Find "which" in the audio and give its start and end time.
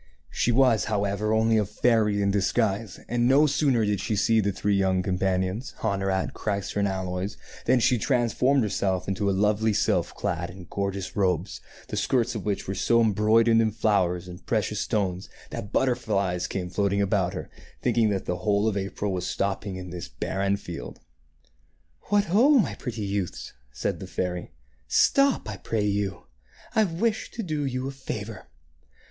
12.45-12.67